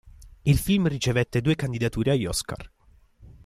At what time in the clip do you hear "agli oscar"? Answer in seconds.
2.09-2.67